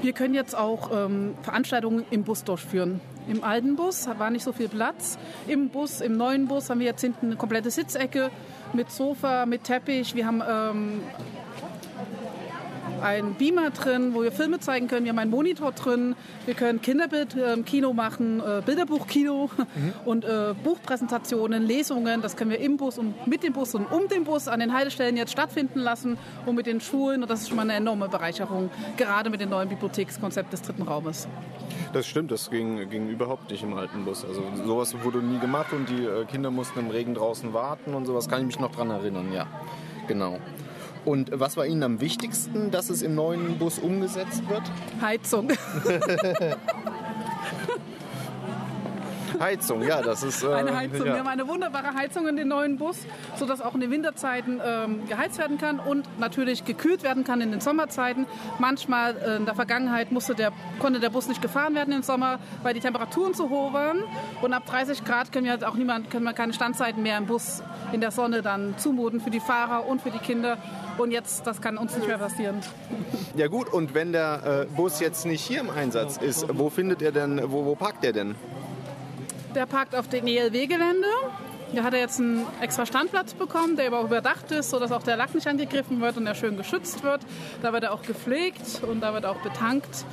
Wir 0.00 0.12
können 0.12 0.34
jetzt 0.34 0.56
auch 0.56 0.90
ähm, 0.94 1.34
Veranstaltungen 1.42 2.04
im 2.10 2.22
Bus 2.22 2.44
durchführen. 2.44 3.00
Im 3.26 3.42
alten 3.42 3.74
Bus 3.74 4.08
war 4.18 4.30
nicht 4.30 4.44
so 4.44 4.52
viel 4.52 4.68
Platz. 4.68 5.18
Im 5.48 5.70
Bus, 5.70 6.00
im 6.00 6.16
neuen 6.16 6.46
Bus 6.46 6.70
haben 6.70 6.78
wir 6.78 6.86
jetzt 6.86 7.00
hinten 7.00 7.26
eine 7.26 7.36
komplette 7.36 7.70
Sitzecke 7.70 8.30
mit 8.72 8.92
Sofa, 8.92 9.44
mit 9.44 9.64
Teppich. 9.64 10.14
Wir 10.14 10.24
haben 10.24 10.40
ähm, 10.48 11.00
einen 13.02 13.34
Beamer 13.34 13.70
drin, 13.70 14.14
wo 14.14 14.22
wir 14.22 14.32
Filme 14.32 14.60
zeigen 14.60 14.88
können. 14.88 15.04
Wir 15.04 15.10
haben 15.10 15.18
einen 15.18 15.30
Monitor 15.30 15.72
drin. 15.72 16.14
Wir 16.46 16.54
können 16.54 16.80
Kinderbildkino 16.80 17.92
machen, 17.92 18.40
äh, 18.40 18.62
Bilderbuchkino 18.64 19.50
und 20.04 20.24
äh, 20.24 20.54
Buchpräsentationen, 20.62 21.66
Lesungen. 21.66 22.22
Das 22.22 22.36
können 22.36 22.50
wir 22.50 22.60
im 22.60 22.76
Bus 22.76 22.98
und 22.98 23.26
mit 23.26 23.42
dem 23.42 23.52
Bus 23.52 23.74
und 23.74 23.86
um 23.86 24.08
den 24.08 24.24
Bus 24.24 24.48
an 24.48 24.60
den 24.60 24.72
Haltestellen 24.74 25.16
jetzt 25.16 25.32
stattfinden 25.32 25.80
lassen 25.80 26.18
und 26.46 26.54
mit 26.54 26.66
den 26.66 26.80
Schulen. 26.80 27.22
Und 27.22 27.30
das 27.30 27.42
ist 27.42 27.48
schon 27.48 27.56
mal 27.56 27.62
eine 27.62 27.74
enorme 27.74 28.08
Bereicherung, 28.08 28.70
gerade 28.96 29.30
mit 29.30 29.40
dem 29.40 29.50
neuen 29.50 29.68
Bibliothekskonzept 29.68 30.52
des 30.52 30.62
dritten 30.62 30.82
Raumes. 30.82 31.28
Das 31.92 32.06
stimmt, 32.06 32.30
das 32.30 32.50
ging, 32.50 32.88
ging 32.90 33.08
überhaupt 33.08 33.50
nicht 33.50 33.62
im 33.62 33.74
alten 33.74 34.04
Bus. 34.04 34.24
Also 34.24 34.42
sowas 34.66 34.94
wurde 35.02 35.18
nie 35.18 35.38
gemacht 35.38 35.72
und 35.72 35.88
die 35.88 36.04
äh, 36.04 36.24
Kinder 36.26 36.50
mussten 36.50 36.78
im 36.80 36.90
Regen 36.90 37.14
draußen 37.14 37.54
warten 37.54 37.94
und 37.94 38.06
sowas 38.06 38.28
kann 38.28 38.40
ich 38.40 38.46
mich 38.46 38.60
noch 38.60 38.72
dran 38.72 38.90
erinnern, 38.90 39.32
ja. 39.32 39.46
Genau. 40.06 40.38
Und 41.04 41.30
was 41.32 41.56
war 41.56 41.66
Ihnen 41.66 41.82
am 41.82 42.00
wichtigsten, 42.00 42.70
dass 42.70 42.90
es 42.90 43.02
im 43.02 43.14
neuen 43.14 43.58
Bus 43.58 43.78
umgesetzt 43.78 44.42
wird? 44.48 44.62
Heizung. 45.00 45.48
Heizung, 49.40 49.82
ja, 49.82 50.02
das 50.02 50.22
ist. 50.22 50.42
Äh, 50.42 50.52
Eine 50.52 50.76
Heizung. 50.76 51.06
Ja. 51.06 51.14
Wir 51.14 51.18
haben 51.18 51.28
eine 51.28 51.46
wunderbare 51.48 51.94
Heizung 51.94 52.26
in 52.28 52.36
den 52.36 52.48
neuen 52.48 52.76
Bus, 52.78 52.98
sodass 53.36 53.60
auch 53.60 53.74
in 53.74 53.80
den 53.80 53.90
Winterzeiten 53.90 54.60
ähm, 54.64 55.06
geheizt 55.08 55.38
werden 55.38 55.58
kann 55.58 55.78
und 55.78 56.06
natürlich 56.18 56.64
gekühlt 56.64 57.02
werden 57.02 57.24
kann 57.24 57.40
in 57.40 57.50
den 57.50 57.60
Sommerzeiten. 57.60 58.26
Manchmal 58.58 59.16
äh, 59.16 59.36
in 59.36 59.44
der 59.44 59.54
Vergangenheit 59.54 60.12
musste 60.12 60.34
der, 60.34 60.52
konnte 60.78 61.00
der 61.00 61.10
Bus 61.10 61.28
nicht 61.28 61.42
gefahren 61.42 61.74
werden 61.74 61.92
im 61.92 62.02
Sommer, 62.02 62.38
weil 62.62 62.74
die 62.74 62.80
Temperaturen 62.80 63.34
zu 63.34 63.50
hoch 63.50 63.72
waren. 63.72 64.02
Und 64.42 64.52
ab 64.52 64.66
30 64.66 65.04
Grad 65.04 65.32
können 65.32 65.44
wir 65.44 65.52
halt 65.52 65.64
auch 65.64 65.74
niemand, 65.74 66.10
können 66.10 66.24
wir 66.24 66.32
keine 66.32 66.52
Standzeiten 66.52 67.02
mehr 67.02 67.18
im 67.18 67.26
Bus 67.26 67.62
in 67.92 68.00
der 68.00 68.10
Sonne 68.10 68.42
dann 68.42 68.76
zumuten 68.78 69.20
für 69.20 69.30
die 69.30 69.40
Fahrer 69.40 69.86
und 69.86 70.02
für 70.02 70.10
die 70.10 70.18
Kinder. 70.18 70.58
Und 70.98 71.12
jetzt, 71.12 71.46
das 71.46 71.60
kann 71.60 71.78
uns 71.78 71.96
nicht 71.96 72.08
mehr 72.08 72.18
passieren. 72.18 72.60
ja, 73.36 73.46
gut, 73.46 73.72
und 73.72 73.94
wenn 73.94 74.12
der 74.12 74.66
äh, 74.68 74.74
Bus 74.74 74.98
jetzt 75.00 75.26
nicht 75.26 75.42
hier 75.42 75.60
im 75.60 75.70
Einsatz 75.70 76.16
ist, 76.16 76.46
wo 76.58 76.70
findet 76.70 77.02
er 77.02 77.12
denn, 77.12 77.40
wo, 77.52 77.64
wo 77.64 77.74
parkt 77.76 78.04
er 78.04 78.12
denn? 78.12 78.34
Der 79.54 79.66
parkt 79.66 79.94
auf 79.94 80.08
dem 80.08 80.26
ELW-Gelände. 80.26 81.06
Da 81.74 81.82
hat 81.82 81.92
er 81.92 82.00
jetzt 82.00 82.18
einen 82.18 82.46
extra 82.60 82.86
Standplatz 82.86 83.34
bekommen, 83.34 83.76
der 83.76 83.88
aber 83.88 84.00
auch 84.00 84.04
überdacht 84.04 84.50
ist, 84.52 84.70
sodass 84.70 84.90
auch 84.90 85.02
der 85.02 85.16
Lack 85.16 85.34
nicht 85.34 85.46
angegriffen 85.46 86.00
wird 86.00 86.16
und 86.16 86.26
er 86.26 86.34
schön 86.34 86.56
geschützt 86.56 87.02
wird. 87.02 87.20
Da 87.60 87.72
wird 87.72 87.84
er 87.84 87.92
auch 87.92 88.02
gepflegt 88.02 88.82
und 88.82 89.00
da 89.00 89.12
wird 89.12 89.26
auch 89.26 89.36
betankt. 89.36 90.04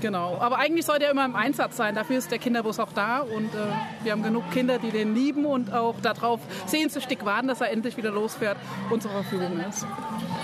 Genau. 0.00 0.38
Aber 0.40 0.58
eigentlich 0.58 0.86
sollte 0.86 1.04
er 1.04 1.10
immer 1.10 1.24
im 1.24 1.36
Einsatz 1.36 1.76
sein. 1.76 1.94
Dafür 1.94 2.18
ist 2.18 2.30
der 2.30 2.38
Kinderbus 2.38 2.78
auch 2.78 2.92
da 2.92 3.18
und 3.20 3.54
äh, 3.54 3.58
wir 4.02 4.12
haben 4.12 4.22
genug 4.22 4.50
Kinder, 4.50 4.78
die 4.78 4.90
den 4.90 5.14
lieben 5.14 5.44
und 5.44 5.72
auch 5.72 5.96
darauf 6.00 6.40
sehnsüchtig 6.66 7.24
warten, 7.24 7.48
dass 7.48 7.60
er 7.60 7.70
endlich 7.70 7.96
wieder 7.96 8.10
losfährt 8.10 8.56
und 8.90 9.02
zur 9.02 9.10
Verfügung 9.10 9.60
ist. 9.68 9.86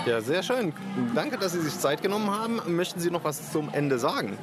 Ja, 0.05 0.21
sehr 0.21 0.43
schön. 0.43 0.73
Danke, 1.15 1.37
dass 1.37 1.53
Sie 1.53 1.61
sich 1.61 1.77
Zeit 1.79 2.01
genommen 2.01 2.29
haben. 2.29 2.61
Möchten 2.67 2.99
Sie 2.99 3.09
noch 3.09 3.23
was 3.23 3.51
zum 3.51 3.69
Ende 3.73 3.97
sagen? 3.97 4.37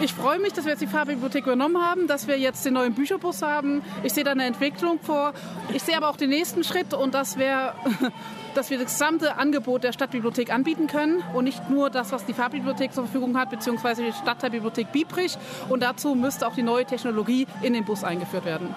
Ich 0.00 0.14
freue 0.14 0.38
mich, 0.38 0.52
dass 0.54 0.64
wir 0.64 0.72
jetzt 0.72 0.80
die 0.80 0.86
Fahrbibliothek 0.86 1.44
übernommen 1.44 1.82
haben, 1.82 2.06
dass 2.06 2.26
wir 2.26 2.38
jetzt 2.38 2.64
den 2.64 2.74
neuen 2.74 2.94
Bücherbus 2.94 3.42
haben. 3.42 3.82
Ich 4.02 4.14
sehe 4.14 4.24
da 4.24 4.30
eine 4.30 4.44
Entwicklung 4.44 4.98
vor. 5.00 5.34
Ich 5.74 5.82
sehe 5.82 5.96
aber 5.96 6.08
auch 6.08 6.16
den 6.16 6.30
nächsten 6.30 6.64
Schritt 6.64 6.94
und 6.94 7.12
das 7.14 7.38
wäre, 7.38 7.74
dass 8.54 8.70
wir 8.70 8.78
das 8.78 8.92
gesamte 8.92 9.36
Angebot 9.36 9.84
der 9.84 9.92
Stadtbibliothek 9.92 10.52
anbieten 10.52 10.86
können 10.86 11.22
und 11.34 11.44
nicht 11.44 11.68
nur 11.68 11.90
das, 11.90 12.12
was 12.12 12.24
die 12.24 12.32
Fahrbibliothek 12.32 12.94
zur 12.94 13.04
Verfügung 13.04 13.38
hat, 13.38 13.50
beziehungsweise 13.50 14.02
die 14.02 14.12
Stadtteilbibliothek 14.12 14.90
Biebrich. 14.90 15.36
Und 15.68 15.82
dazu 15.82 16.14
müsste 16.14 16.46
auch 16.46 16.54
die 16.54 16.62
neue 16.62 16.86
Technologie 16.86 17.46
in 17.60 17.74
den 17.74 17.84
Bus 17.84 18.02
eingeführt 18.02 18.44
werden. 18.44 18.74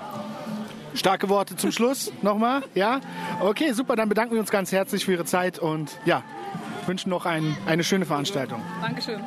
Starke 0.94 1.30
Worte 1.30 1.56
zum 1.56 1.72
Schluss 1.72 2.12
nochmal, 2.22 2.64
ja? 2.76 3.00
Okay, 3.40 3.72
super, 3.72 3.96
dann 3.96 4.10
bedanken 4.10 4.34
wir 4.34 4.40
uns 4.40 4.52
ganz 4.52 4.72
herzlich 4.72 5.06
für 5.06 5.14
Ihre 5.14 5.26
Zeit 5.26 5.58
und 5.58 5.98
ja, 6.06 6.22
wünschen 6.86 7.10
noch 7.10 7.26
ein, 7.26 7.58
eine 7.66 7.84
schöne 7.84 8.06
Veranstaltung. 8.06 8.62
Dankeschön. 8.82 9.22